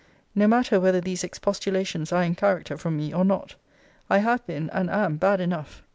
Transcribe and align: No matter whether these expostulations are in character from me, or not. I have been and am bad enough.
No 0.33 0.47
matter 0.47 0.79
whether 0.79 0.99
these 0.99 1.23
expostulations 1.23 2.11
are 2.11 2.23
in 2.23 2.33
character 2.33 2.75
from 2.75 2.97
me, 2.97 3.13
or 3.13 3.23
not. 3.23 3.53
I 4.09 4.17
have 4.17 4.43
been 4.47 4.71
and 4.71 4.89
am 4.89 5.17
bad 5.17 5.39
enough. 5.39 5.83